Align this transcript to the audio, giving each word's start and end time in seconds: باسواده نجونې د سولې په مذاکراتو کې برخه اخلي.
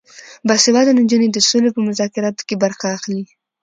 باسواده 0.47 0.91
نجونې 0.99 1.27
د 1.31 1.37
سولې 1.49 1.69
په 1.73 1.81
مذاکراتو 1.87 2.41
کې 2.47 2.55
برخه 2.63 2.87
اخلي. 2.97 3.23